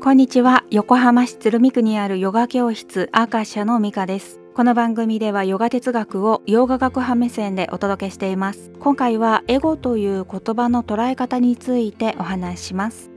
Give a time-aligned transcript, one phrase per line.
[0.00, 0.62] こんにちは。
[0.70, 4.40] 横浜市鶴見区にあるヨガ教室アーカシャのミカです。
[4.54, 8.70] この番組ではヨガ哲学をヨガ学派目線でお届けしています。
[8.78, 13.10] 今回はエゴという言葉の捉え方についてお話しします。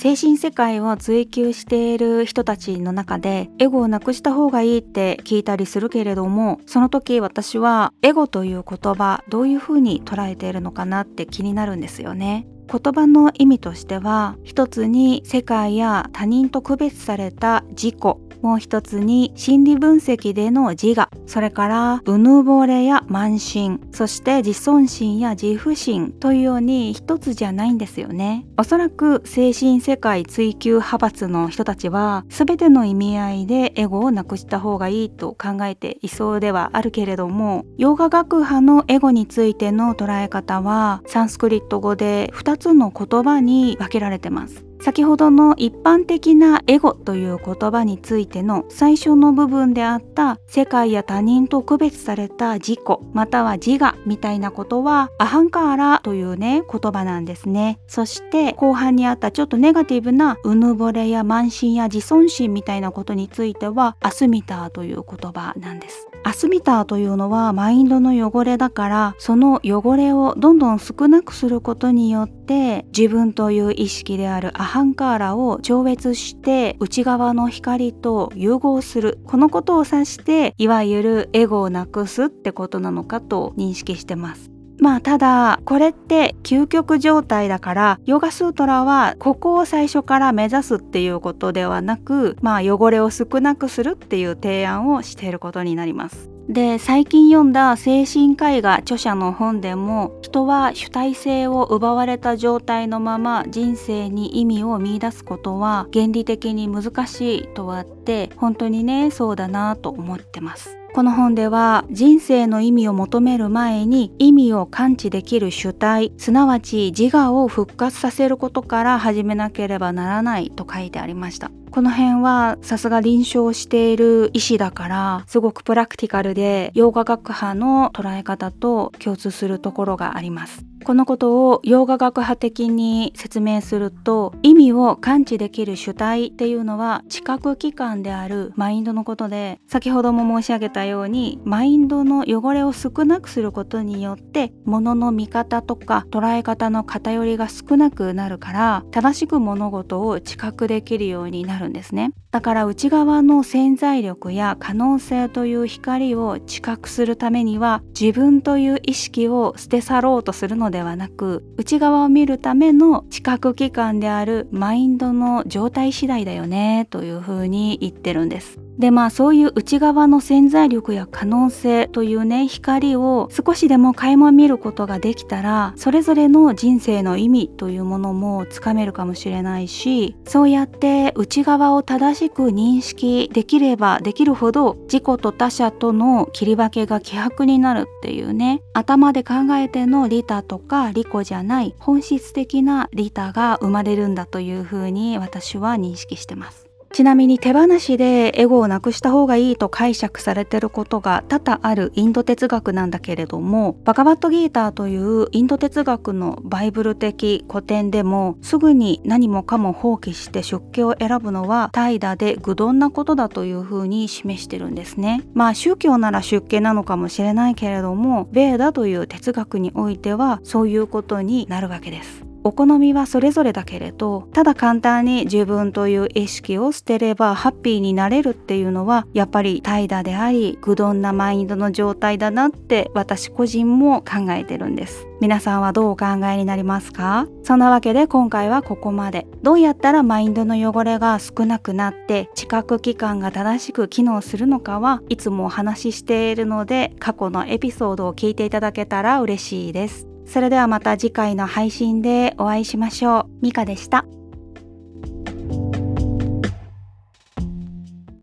[0.00, 12.46] 精神世界を追求している人たちの中でエゴをなくした方がいいって聞いたりするけれどもその時私はエゴという言葉どういうふうに捉えているのかなって気になるんですよね。
[12.72, 17.96] 言葉の意味としては一つに世界や他人と区別された自己
[18.42, 28.46] もう一つに心理分析での自我それからうぬぼれや慢心そして自尊心や自負心というように一つじゃないんですよね。
[28.56, 44.69] おそらく精神世界追求派閥の人たちは全ての意味合いでエゴをなくした方がいいと考えていそうではあるけれどもヨガ学派のエゴについての捉え方はサンスクリット語で2つの言葉に分けられてます。
[44.80, 52.78] 先ほどの一般的なエゴという言葉についての最初の部分であった世界や他人と区別された自己
[53.12, 57.78] または自我みたいなことはアハンカーラというね言葉なんですね。
[57.86, 66.09] そして後半にあったちょっとネガティブなうぬぼれや慢心や自尊心みたいなことについてはアスミターという言葉なんです。
[66.22, 84.59] アスミターというのはマインドの汚れだからその汚れをどんどん少なくすることによって自分という意識であるアハンカーラを超越して内側の光と融合するこのことを指していわゆるエゴをなくすってことなのかと認識してます。
[84.80, 96.30] まあただこれって究極状態だからヨガスートラはここを最初から目指すっていうことではなくまあ汚れを少なくするっていう提案をしていることになります。
[96.48, 110.79] で最近読んだ精神科医が著者の本でも人は主体性を奪われた状態のまま人生に意味を見いだすことは原理的に難しいとあって本当にねそうだなと思ってます。
[110.92, 121.50] この本では人生の意味を求める前に意味を感知できる主体すなわち自我を復活させることから始めなければならないと書いてありました。
[121.70, 130.69] この辺はさすが臨床している医師だからすごくプラクティカルで洋画学派の捉え方と共通するところがあります。
[130.84, 152.12] このことを洋画学派的に説明すると意味を感知できる主体っていうのは知覚器官であるマインドのことで先ほども申し上げたようにマインドの汚れを少なくすることによって物の見方とか捉え方の偏りが少なくなるから正しく物事を知覚できるようになるんですね。
[152.30, 168.58] だから内側の潜在力や可能性という光を知覚するためには自分という意識を捨て去ろうとするのではなく内側を見るための知覚器官であるマインドの状態次第だよねというふうに言ってるんです。
[168.80, 196.69] でまあそういう内側の潜在力や可能性というね光を少しでも垣間見ることができたらそれぞれの人生の意味というものもつかめるかもしれないしそうやって内側を正しく認識できればできるほど自己と他者との切り分けが希薄になるっていうね頭で考えての利他とか利己じゃない本質的な利他が生まれるんだというふうに私は認識してます。
[196.92, 215.22] ちなみに手放しでエゴをなくした方がいいと解釈されてることが多々あるインド哲学なんだけれどもバカバットギーターというインド哲学のバイブル的古典でもすぐに何もかも放棄して出家を選ぶのは怠惰で愚鈍なことだというふうに示してるんですね。
[215.32, 222.29] まあ宗教なら出家なのかもしれないけれどもベーダという哲学においてはそういうことになるわけです。
[222.42, 235.06] お好みはそれぞれだけれどただ簡単に自分という意識を捨てればハッピーになれるっていうのはやっぱり怠惰であり愚鈍なマインドの状態だなって私個人も考えてるんです。
[235.20, 237.26] 皆さんはどうお考えになりますか？
[237.42, 239.26] そんなわけで今回はここまで。
[239.42, 250.09] どうやったらマインドの汚れが少なくなって知覚器官が正しく機能するのかはいつもお話ししているので過去のエピソードを聞いていただけたら嬉しいです。
[250.30, 253.42] それではまた次回の配信でお会いしましょう。
[253.42, 254.04] ミカでした。